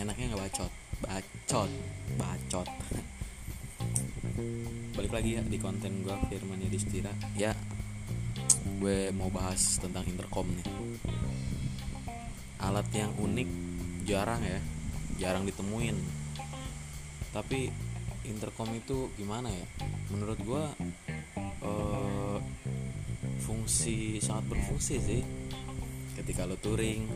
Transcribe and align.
enaknya 0.00 0.32
nggak 0.32 0.42
bacot. 0.48 0.72
Bacot 1.04 1.70
bacot. 2.16 2.68
Balik 4.96 5.12
lagi 5.12 5.30
ya 5.36 5.42
di 5.44 5.58
konten 5.60 6.00
gue 6.00 6.16
Firman 6.32 6.60
Yudhistira. 6.64 7.12
Ya 7.36 7.52
gue 8.80 9.12
mau 9.12 9.28
bahas 9.28 9.76
tentang 9.76 10.08
intercom 10.08 10.48
nih. 10.48 10.66
Alat 12.64 12.88
yang 12.96 13.12
unik 13.20 13.48
jarang 14.08 14.40
ya. 14.40 14.60
Jarang 15.20 15.44
ditemuin. 15.44 15.96
Tapi 17.36 17.68
intercom 18.24 18.72
itu 18.72 19.12
gimana 19.20 19.52
ya? 19.52 19.66
Menurut 20.10 20.40
gue 20.40 20.64
uh, 21.60 22.38
fungsi 23.44 24.16
sangat 24.20 24.48
berfungsi 24.48 24.96
sih. 24.96 25.22
Ketika 26.16 26.44
lo 26.44 26.56
touring 26.60 27.08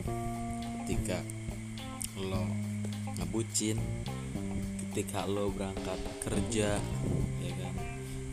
ketika 0.84 1.16
lo 2.20 2.44
ngebucin 3.20 3.78
ketika 4.90 5.26
lo 5.26 5.50
berangkat 5.50 5.98
kerja 6.22 6.78
ya 7.42 7.52
kan? 7.58 7.74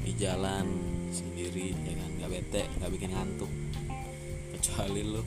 Di 0.05 0.11
jalan 0.17 0.65
sendiri 1.09 1.73
ya 1.85 1.93
kan? 1.97 2.09
Nggak 2.21 2.31
bete 2.31 2.63
nggak 2.77 2.91
bikin 2.93 3.11
ngantuk. 3.13 3.51
Kecuali 4.57 5.01
lo 5.05 5.23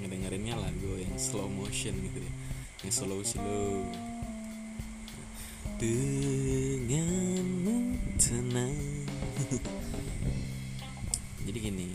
ngedengerinnya 0.00 0.60
lagu 0.60 1.00
yang 1.00 1.16
slow 1.16 1.48
motion 1.48 1.96
gitu 1.96 2.20
ya 2.20 2.32
yang 2.84 2.92
slow 2.92 3.20
slow 3.24 3.88
dengan 5.80 7.96
tenang. 8.20 8.76
Jadi 11.46 11.58
gini 11.62 11.86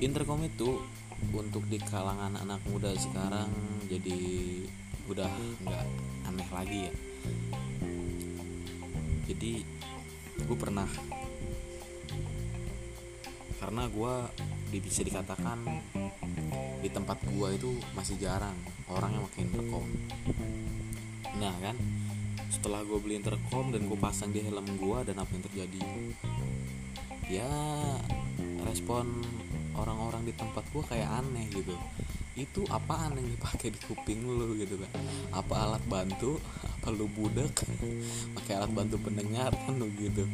intercom 0.00 0.40
itu 0.40 0.80
untuk 1.30 1.64
di 1.68 1.78
kalangan 1.78 2.36
anak 2.40 2.60
muda 2.68 2.90
sekarang 2.96 3.52
jadi 3.86 4.20
udah 5.10 5.30
nggak 5.66 5.86
aneh 6.30 6.48
lagi 6.54 6.78
ya. 6.86 6.94
Jadi 9.30 9.52
gue 10.40 10.56
pernah 10.58 10.88
karena 13.60 13.84
gue 13.92 14.14
bisa 14.80 15.04
dikatakan 15.04 15.62
di 16.80 16.88
tempat 16.88 17.20
gue 17.28 17.48
itu 17.54 17.70
masih 17.92 18.16
jarang 18.16 18.56
orang 18.88 19.14
yang 19.14 19.22
pakai 19.28 19.42
intercom. 19.44 19.86
Nah 21.36 21.54
kan? 21.60 21.76
Setelah 22.50 22.82
gue 22.82 22.98
beli 22.98 23.20
intercom 23.20 23.70
dan 23.70 23.86
gue 23.86 23.98
pasang 24.00 24.34
di 24.34 24.42
helm 24.42 24.66
gue 24.74 24.98
dan 25.06 25.16
apa 25.22 25.30
yang 25.30 25.44
terjadi? 25.46 25.82
Ya 27.30 27.52
respon 28.66 29.22
orang-orang 29.76 30.26
di 30.26 30.34
tempat 30.34 30.64
gue 30.70 30.82
kayak 30.86 31.08
aneh 31.22 31.46
gitu. 31.52 31.74
Itu 32.38 32.64
apaan 32.70 33.18
yang 33.18 33.28
dipakai 33.28 33.74
di 33.74 33.80
kuping 33.84 34.24
lu 34.24 34.56
gitu 34.56 34.80
kan 34.80 34.90
apa 35.34 35.54
alat 35.68 35.82
bantu? 35.90 36.40
Apa 36.80 36.94
lu 36.94 37.10
budak 37.10 37.52
pakai 38.36 38.52
alat 38.58 38.72
bantu 38.72 38.96
pendengar 39.02 39.52
kan 39.52 39.74
lu 39.76 39.90
gitu. 39.98 40.24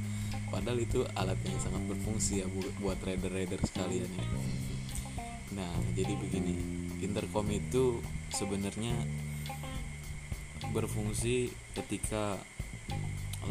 Padahal 0.47 0.79
itu 0.79 1.03
alat 1.19 1.37
yang 1.43 1.59
sangat 1.59 1.83
berfungsi 1.91 2.45
ya 2.45 2.47
buat 2.79 2.97
trader-trader 3.03 3.61
sekalian 3.67 4.09
ya. 4.09 4.27
Nah 5.57 5.73
jadi 5.97 6.15
begini. 6.15 6.55
Intercom 6.97 7.45
itu 7.53 8.01
sebenarnya 8.33 8.97
berfungsi 10.73 11.53
ketika 11.77 12.41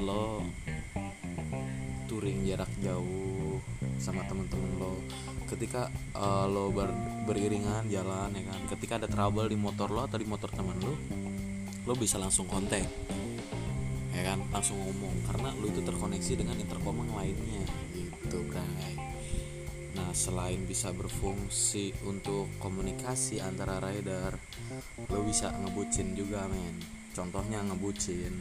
lo 0.01 0.43
touring 2.09 2.43
jarak 2.43 2.69
jauh 2.83 3.34
sama 4.05 4.21
temen-temen 4.29 4.77
lo. 4.77 5.01
Ketika 5.49 5.89
uh, 6.13 6.45
lo 6.45 6.69
ber, 6.69 6.93
beriringan 7.25 7.89
jalan 7.89 8.29
ya 8.37 8.43
kan 8.45 8.61
ketika 8.77 9.01
ada 9.01 9.09
trouble 9.09 9.49
di 9.49 9.57
motor 9.57 9.89
lo 9.89 10.05
atau 10.05 10.21
di 10.21 10.29
motor 10.29 10.53
teman 10.53 10.77
lo 10.77 10.93
lo 11.89 11.93
bisa 11.97 12.21
langsung 12.21 12.45
kontak. 12.45 12.85
Ya 14.13 14.21
kan 14.21 14.45
langsung 14.53 14.77
ngomong 14.77 15.25
karena 15.25 15.49
lo 15.57 15.65
itu 15.65 15.81
terkoneksi 15.81 16.33
dengan 16.37 16.61
intercom 16.61 17.01
yang 17.01 17.17
lainnya 17.17 17.65
gitu 17.97 18.45
guys 18.53 18.95
nah 19.95 20.11
selain 20.11 20.59
bisa 20.67 20.91
berfungsi 20.91 21.95
untuk 22.03 22.51
komunikasi 22.59 23.39
antara 23.39 23.79
rider 23.79 24.35
lo 25.07 25.23
bisa 25.23 25.55
ngebucin 25.55 26.11
juga 26.19 26.43
men. 26.51 26.83
Contohnya 27.15 27.63
ngebucin. 27.63 28.33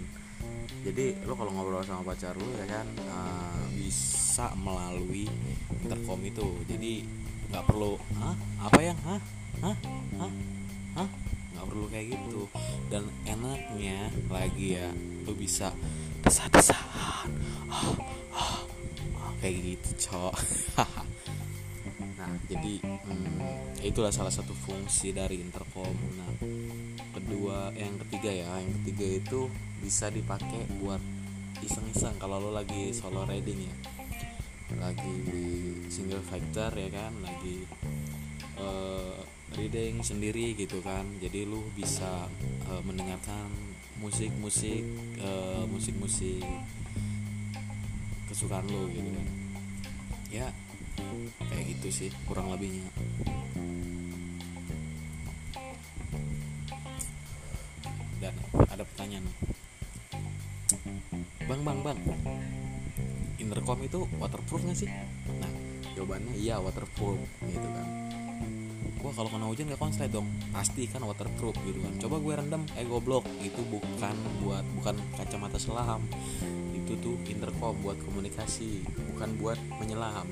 Jadi 0.83 1.15
lo 1.23 1.39
kalau 1.39 1.55
ngobrol 1.55 1.87
sama 1.87 2.03
pacar 2.03 2.35
lo 2.35 2.49
ya 2.59 2.67
kan 2.67 2.87
uh, 3.07 3.65
bisa 3.71 4.24
melalui 4.59 5.31
intercom 5.83 6.19
itu. 6.27 6.47
Jadi 6.67 7.07
nggak 7.55 7.65
perlu 7.71 7.95
hah? 8.19 8.35
Apa 8.67 8.81
yang? 8.83 8.99
Hah? 9.07 9.21
Hah? 9.63 9.77
Hah? 10.19 10.33
Hah? 10.99 11.09
Nggak 11.55 11.67
perlu 11.71 11.87
kayak 11.87 12.07
gitu. 12.19 12.43
Dan 12.91 13.07
enaknya 13.23 14.11
lagi 14.27 14.75
ya 14.75 14.91
lo 15.23 15.33
bisa 15.39 15.71
desah-desahan. 16.27 17.31
Oh, 17.71 17.95
oh, 18.35 18.57
oh, 19.15 19.31
kayak 19.39 19.79
gitu 19.79 20.11
cok. 20.11 20.35
Nah 22.25 22.41
jadi 22.49 22.81
hmm, 22.81 23.85
itulah 23.85 24.09
salah 24.09 24.33
satu 24.33 24.57
fungsi 24.57 25.13
dari 25.13 25.45
intercom. 25.45 25.93
Nah 26.17 26.33
kedua 27.13 27.69
yang 27.77 28.01
ketiga 28.01 28.33
ya 28.33 28.49
yang 28.65 28.73
ketiga 28.81 29.07
itu 29.21 29.41
bisa 29.85 30.09
dipakai 30.09 30.65
buat 30.81 31.05
iseng-iseng 31.61 32.17
kalau 32.17 32.41
lo 32.41 32.51
lagi 32.51 32.97
solo 32.97 33.29
riding 33.29 33.69
ya 33.69 33.94
lagi 34.79 35.19
single 35.91 36.25
factor 36.27 36.71
ya 36.75 36.89
kan 36.91 37.13
lagi 37.23 37.67
uh, 38.59 39.19
riding 39.55 40.03
sendiri 40.03 40.59
gitu 40.59 40.83
kan. 40.83 41.07
Jadi 41.23 41.47
lu 41.47 41.63
bisa 41.75 42.27
uh, 42.71 42.83
mendengarkan 42.83 43.51
musik-musik 44.03 44.83
uh, 45.23 45.65
musik-musik 45.71 46.43
kesukaan 48.31 48.67
lo 48.71 48.91
gitu 48.91 49.11
kan. 49.11 49.29
Ya 50.31 50.47
kayak 51.51 51.65
gitu 51.79 51.89
sih 51.91 52.11
kurang 52.27 52.51
lebihnya. 52.51 52.91
Dan 58.19 58.35
ada 58.73 58.83
pertanyaan. 58.83 59.27
Bang 61.45 61.61
bang 61.61 61.79
bang 61.85 61.99
intercom 63.39 63.79
itu 63.83 64.07
waterproof 64.19 64.63
gak 64.67 64.79
sih? 64.79 64.91
Nah 65.41 65.51
jawabannya 65.95 66.35
iya 66.39 66.59
waterproof 66.59 67.19
gitu 67.47 67.69
kan. 67.71 67.87
Gua 68.99 69.13
kalau 69.13 69.29
kena 69.29 69.47
hujan 69.53 69.69
gak 69.69 69.83
konslet 69.83 70.11
dong. 70.11 70.29
Pasti 70.51 70.89
kan 70.89 71.05
waterproof 71.05 71.55
gitu 71.69 71.79
kan. 71.83 71.93
Coba 72.01 72.17
gue 72.21 72.35
rendam 72.41 72.63
eh 72.79 72.87
goblok. 72.89 73.25
Itu 73.45 73.61
bukan 73.69 74.17
buat 74.41 74.65
bukan 74.81 74.97
kacamata 75.19 75.61
selam. 75.61 76.03
Itu 76.73 76.97
tuh 77.01 77.17
intercom 77.29 77.77
buat 77.85 78.01
komunikasi 78.05 78.85
bukan 79.13 79.37
buat 79.41 79.59
menyelam. 79.81 80.25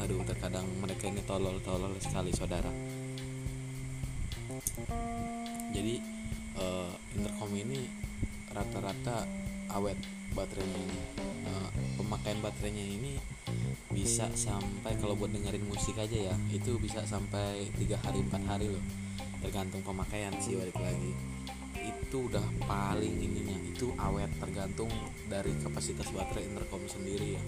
Aduh 0.00 0.24
terkadang 0.24 0.64
mereka 0.80 1.06
ini 1.06 1.22
tolol-tolol 1.28 1.92
sekali 2.00 2.32
saudara. 2.32 2.72
Jadi 5.70 6.02
uh, 6.58 6.92
intercom 7.14 7.52
ini 7.54 7.86
rata-rata 8.50 9.22
awet 9.74 9.98
baterainya 10.34 10.78
ini. 10.78 10.98
Uh, 11.46 11.70
pemakaian 11.98 12.38
baterainya 12.44 12.84
ini 12.84 13.12
bisa 13.90 14.30
sampai 14.38 14.94
kalau 15.02 15.18
buat 15.18 15.34
dengerin 15.34 15.66
musik 15.66 15.98
aja 15.98 16.30
ya 16.30 16.34
itu 16.54 16.78
bisa 16.78 17.02
sampai 17.02 17.66
tiga 17.74 17.98
hari 18.06 18.22
empat 18.22 18.42
hari 18.46 18.66
loh. 18.70 18.84
Tergantung 19.42 19.82
pemakaian 19.82 20.32
sih 20.38 20.54
balik 20.54 20.78
lagi. 20.78 21.12
Itu 21.80 22.30
udah 22.30 22.44
paling 22.68 23.14
ininya. 23.18 23.56
Itu 23.66 23.90
awet 23.98 24.30
tergantung 24.38 24.90
dari 25.26 25.50
kapasitas 25.58 26.06
baterai 26.12 26.46
intercom 26.46 26.82
sendiri 26.86 27.34
ya. 27.34 27.42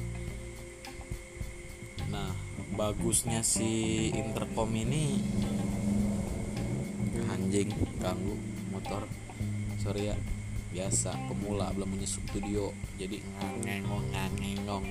Nah 2.11 2.33
bagusnya 2.75 3.45
si 3.45 4.11
intercom 4.13 4.69
ini 4.73 5.21
anjing 7.31 7.71
ganggu 8.01 8.37
motor. 8.73 9.05
Sorry 9.81 10.11
ya 10.11 10.17
biasa 10.73 11.13
pemula 11.29 11.69
belum 11.77 11.93
menyusup 11.93 12.25
studio. 12.33 12.73
Jadi 12.97 13.21
ngangengong 13.21 14.07
ngangengong 14.11 14.87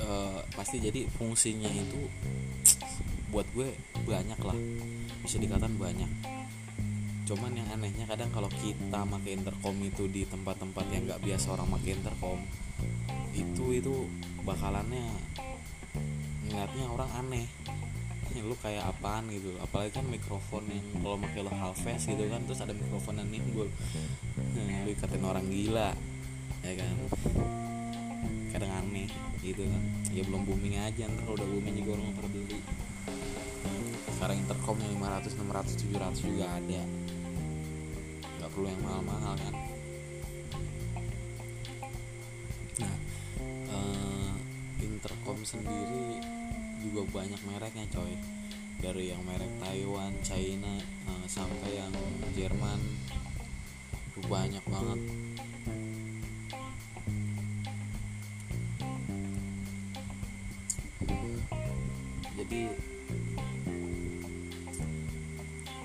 uh, 0.00 0.40
pasti 0.54 0.78
jadi 0.78 1.04
fungsinya 1.18 1.68
itu 1.68 2.06
buat 3.34 3.44
gue 3.52 3.74
banyak 4.06 4.40
lah. 4.40 4.58
Bisa 5.26 5.42
dikatakan 5.42 5.74
banyak. 5.76 6.10
Cuman 7.26 7.54
yang 7.54 7.68
anehnya 7.74 8.06
kadang 8.06 8.30
kalau 8.30 8.50
kita 8.50 9.02
pakai 9.02 9.34
intercom 9.34 9.76
itu 9.82 10.06
di 10.06 10.22
tempat-tempat 10.26 10.84
yang 10.94 11.10
nggak 11.10 11.22
biasa 11.22 11.54
orang 11.58 11.68
pakai 11.74 11.90
intercom 11.98 12.38
itu 13.32 13.64
itu 13.72 13.94
bakalannya 14.44 15.08
ngeliatnya 16.44 16.86
orang 16.92 17.10
aneh 17.16 17.46
lu 18.40 18.56
kayak 18.56 18.88
apaan? 18.88 19.28
gitu. 19.28 19.52
Apalagi 19.60 19.92
kan 19.92 20.08
mikrofon 20.08 20.64
yang 20.72 20.86
kalau 21.04 21.20
pakai 21.20 21.44
lo 21.44 21.52
halves 21.52 22.02
gitu 22.08 22.24
kan 22.32 22.40
terus 22.48 22.60
ada 22.64 22.72
mikrofon 22.72 23.20
yang 23.20 23.28
nimbul. 23.28 23.68
Lu 24.56 24.88
ikatin 24.88 25.20
orang 25.20 25.44
gila 25.52 25.92
ya 26.64 26.72
kan? 26.80 26.94
Kadang 28.56 28.72
aneh 28.72 29.12
gitu 29.44 29.68
kan. 29.68 29.82
Ya 30.08 30.24
belum 30.24 30.48
booming 30.48 30.80
aja 30.80 31.04
ntar 31.12 31.28
udah 31.28 31.44
booming 31.44 31.76
juga 31.84 32.00
orang 32.00 32.16
pada 32.16 32.28
beli 32.32 32.60
sekarang 34.22 34.38
intercomnya 34.38 34.86
500 34.86 35.34
600 35.34 35.82
700 35.82 36.30
juga 36.30 36.46
ada. 36.46 36.82
Nggak 38.38 38.50
perlu 38.54 38.66
yang 38.70 38.82
mahal-mahal 38.86 39.34
kan? 39.34 39.54
Nah 42.78 42.94
uh, 43.66 44.30
intercom 44.78 45.42
sendiri 45.42 46.22
juga 46.82 47.06
banyak 47.22 47.40
mereknya 47.46 47.86
coy. 47.94 48.12
Dari 48.82 49.14
yang 49.14 49.22
merek 49.22 49.52
Taiwan, 49.62 50.10
China 50.26 50.74
uh, 51.06 51.24
sampai 51.30 51.78
yang 51.78 51.94
Jerman. 52.34 52.80
Itu 54.10 54.20
banyak 54.26 54.64
banget. 54.66 55.00
Jadi 62.42 62.62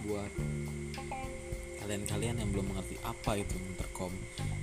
buat 0.10 0.32
kalian-kalian 1.86 2.36
yang 2.42 2.50
belum 2.50 2.74
mengerti 2.74 2.96
apa 3.06 3.38
itu 3.38 3.56
intercom 3.62 4.12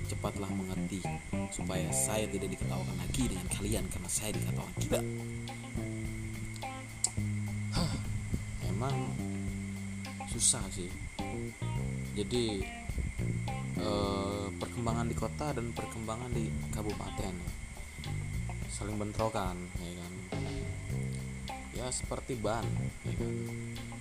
cepatlah 0.05 0.51
mengerti 0.53 1.01
supaya 1.49 1.89
saya 1.89 2.29
tidak 2.29 2.53
diketawakan 2.53 2.97
lagi 3.01 3.25
dengan 3.25 3.47
kalian 3.49 3.85
karena 3.89 4.09
saya 4.09 4.31
diketawakan 4.37 4.75
tidak 4.85 5.03
emang 8.85 9.09
susah 10.29 10.61
sih. 10.69 10.89
Jadi 12.13 12.61
eh, 13.81 14.45
perkembangan 14.61 15.09
di 15.09 15.15
kota 15.17 15.57
dan 15.57 15.73
perkembangan 15.73 16.29
di 16.29 16.45
kabupaten. 16.69 17.33
Saling 18.69 19.01
bentrokan 19.01 19.57
ya 19.81 19.91
kan? 19.97 20.13
Ya 21.73 21.87
seperti 21.89 22.37
ban 22.37 22.65
ya 23.01 23.13
kan? 23.17 23.33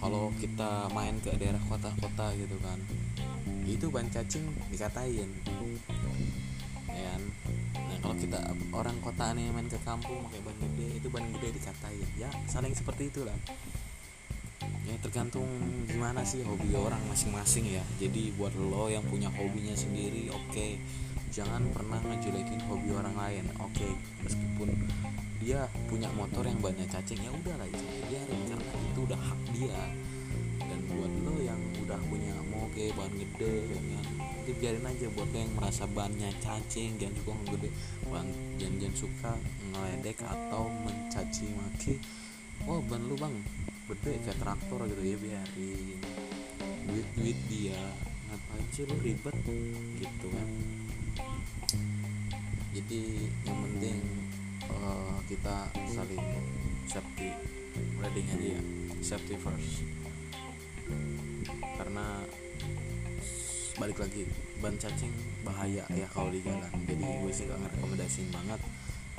Kalau 0.05 0.29
kita 0.37 0.93
main 0.93 1.17
ke 1.25 1.33
daerah 1.41 1.63
kota-kota 1.65 2.37
gitu 2.37 2.61
kan 2.61 2.77
itu 3.65 3.89
ban 3.89 4.05
cacing 4.13 4.45
dikatain 4.69 5.31
ya 6.93 7.03
kan? 7.09 7.23
Nah 7.73 7.99
kalau 8.05 8.17
kita 8.21 8.37
orang 8.77 9.01
kota 9.01 9.33
nih 9.33 9.49
main 9.49 9.65
ke 9.65 9.81
kampung 9.81 10.21
pakai 10.29 10.45
ban 10.45 10.57
gede 10.61 11.01
itu 11.01 11.09
ban 11.09 11.25
gede 11.33 11.57
dikatain. 11.57 12.09
Ya 12.21 12.29
saling 12.45 12.77
seperti 12.77 13.09
itulah 13.09 13.39
ya 14.85 14.95
tergantung 15.01 15.49
gimana 15.89 16.21
sih 16.29 16.45
hobi 16.45 16.77
orang 16.77 17.01
masing-masing 17.09 17.73
ya 17.73 17.83
jadi 17.97 18.37
buat 18.37 18.53
lo 18.53 18.93
yang 18.93 19.05
punya 19.09 19.33
hobinya 19.33 19.73
sendiri 19.73 20.29
oke 20.29 20.45
okay. 20.53 20.77
jangan 21.33 21.65
pernah 21.73 21.97
ngejelekin 22.05 22.61
hobi 22.69 22.93
orang 22.93 23.17
lain 23.17 23.45
oke 23.65 23.73
okay. 23.73 23.93
meskipun 24.21 24.69
dia 25.41 25.65
punya 25.89 26.09
motor 26.13 26.45
yang 26.45 26.61
banyak 26.61 26.85
cacing 26.89 27.21
ya 27.21 27.33
udah 27.33 27.57
lah 27.57 27.69
itu 27.69 27.85
biarin 28.13 28.41
karena 28.49 28.73
itu 28.93 29.01
udah 29.09 29.21
hak 29.21 29.41
dia 29.57 29.83
dan 30.61 30.81
buat 30.93 31.13
lo 31.25 31.35
yang 31.41 31.61
udah 31.85 32.01
punya 32.09 32.35
moge 32.53 32.93
ban 32.93 33.13
gede 33.13 33.55
ya 33.73 33.81
kan 33.81 34.07
itu 34.45 34.53
biarin 34.61 34.85
aja 34.85 35.07
buat 35.17 35.29
lo 35.33 35.39
yang 35.41 35.53
merasa 35.57 35.85
bannya 35.89 36.29
cacing 36.45 37.01
jangan 37.01 37.17
suka 37.25 37.33
ngegede 37.41 37.71
ban 38.13 38.27
jangan 38.61 38.93
suka 38.93 39.33
ngeledek 39.73 40.19
atau 40.25 40.69
mencaci 40.85 41.47
maki 41.57 41.95
oh 42.69 42.85
ban 42.85 43.01
lu 43.09 43.17
bang 43.17 43.37
gede 43.85 44.13
kayak 44.25 44.39
traktor 44.41 44.81
gitu 44.89 45.03
ya 45.05 45.17
biarin. 45.21 46.01
Duit 46.89 47.09
duit 47.17 47.39
dia. 47.53 47.81
Ngapain 48.33 48.67
sih 48.73 48.85
lu 48.89 48.97
ribet? 49.05 49.37
Gitu 50.01 50.27
kan. 50.33 50.49
Jadi 52.75 53.03
yang 53.47 53.59
penting 53.63 53.99
uh, 54.67 55.19
kita 55.31 55.71
saling 55.87 56.25
safety 56.91 57.31
riding 58.03 58.27
aja 58.35 58.47
ya 58.59 58.61
safety 59.05 59.37
first. 59.39 59.87
Karena 61.77 62.25
balik 63.75 63.99
lagi 63.99 64.23
ban 64.63 64.75
cacing 64.79 65.13
bahaya 65.45 65.85
ya 65.93 66.07
kalau 66.11 66.33
di 66.33 66.41
jalan. 66.43 66.73
Jadi 66.89 67.05
gue 67.05 67.33
sih 67.33 67.45
gak 67.47 67.61
ngerekomendasiin 67.63 68.31
banget 68.33 68.61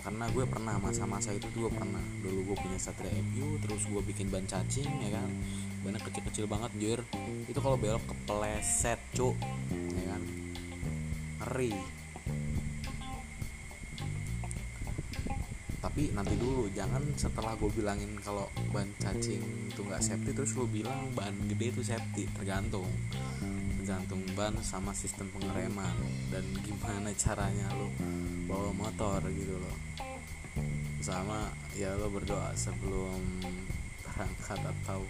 karena 0.06 0.30
gue 0.30 0.46
pernah 0.46 0.78
masa-masa 0.78 1.34
itu 1.34 1.50
gue 1.58 1.66
pernah. 1.74 2.06
Dulu 2.22 2.54
gue 2.54 2.58
punya 2.62 2.78
Satria 2.78 3.10
FU 3.10 3.58
terus 3.58 3.90
gue 3.90 4.02
bikin 4.06 4.30
ban 4.30 4.46
cacing 4.46 4.86
ya 5.02 5.18
kan? 5.18 5.30
Bannya 5.82 5.98
kecil-kecil 5.98 6.46
banget 6.46 6.72
jir. 6.78 7.00
Itu 7.50 7.58
kalau 7.58 7.74
belok 7.74 8.06
kepleset 8.06 9.02
cuk 9.18 9.34
ya 9.74 10.06
kan? 10.14 10.22
Ngeri. 11.42 11.74
Tapi 15.82 16.14
nanti 16.14 16.38
dulu 16.38 16.70
jangan 16.70 17.02
setelah 17.18 17.58
gue 17.58 17.74
bilangin 17.74 18.14
kalau 18.22 18.46
ban 18.70 18.86
cacing 19.02 19.42
itu 19.74 19.82
nggak 19.82 20.06
safety 20.06 20.38
terus 20.38 20.54
lo 20.54 20.70
bilang 20.70 21.10
ban 21.18 21.34
gede 21.50 21.74
itu 21.74 21.82
safety 21.82 22.30
tergantung 22.38 22.86
tergantung 23.86 24.26
ban 24.34 24.58
sama 24.66 24.98
sistem 24.98 25.30
pengereman. 25.30 25.94
Dan 26.34 26.42
gimana 26.66 27.14
caranya 27.14 27.70
lo 27.78 27.94
bawa 28.50 28.74
motor 28.74 29.22
gitu 29.30 29.62
loh. 29.62 29.78
Sama 31.06 31.54
ya 31.78 31.94
lo 31.94 32.10
berdoa 32.10 32.50
sebelum 32.58 33.22
berangkat 34.02 34.58
atau 34.58 35.06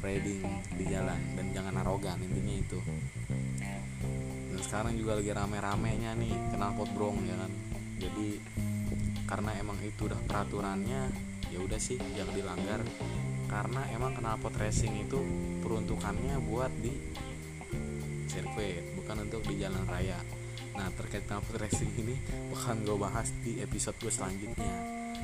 riding 0.00 0.48
di 0.80 0.84
jalan. 0.88 1.20
Dan 1.36 1.52
jangan 1.52 1.76
arogan 1.84 2.16
intinya 2.24 2.56
itu. 2.56 2.80
Dan 4.48 4.60
sekarang 4.64 4.96
juga 4.96 5.20
lagi 5.20 5.36
rame-ramenya 5.36 6.16
nih 6.16 6.56
kenal 6.56 6.72
pot 6.72 6.88
brong 6.96 7.20
ya 7.20 7.36
kan? 7.36 7.52
Jadi 8.00 8.40
karena 9.28 9.52
emang 9.60 9.76
itu 9.84 10.08
udah 10.08 10.24
peraturannya 10.24 11.12
ya 11.52 11.58
udah 11.60 11.76
sih 11.76 12.00
jangan 12.16 12.32
dilanggar. 12.32 12.80
Karena 13.52 13.84
emang 13.92 14.16
knalpot 14.16 14.56
racing 14.56 15.04
itu 15.04 15.20
peruntukannya 15.60 16.40
buat 16.48 16.72
di 16.80 16.96
sirkuit 18.36 18.84
bukan 19.00 19.24
untuk 19.24 19.40
di 19.48 19.64
jalan 19.64 19.80
raya. 19.88 20.20
Nah 20.76 20.92
terkait 20.92 21.24
knalpot 21.24 21.56
racing 21.56 21.88
ini 21.96 22.16
bakal 22.52 22.76
gue 22.84 22.96
bahas 23.00 23.32
di 23.40 23.64
episode 23.64 23.96
gue 23.96 24.12
selanjutnya. 24.12 24.74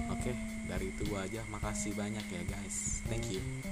Oke 0.09 0.33
dari 0.65 0.89
itu 0.89 1.05
gue 1.05 1.21
aja. 1.21 1.45
Makasih 1.53 1.93
banyak 1.93 2.25
ya 2.25 2.43
guys. 2.49 3.05
Thank 3.13 3.37
you 3.37 3.72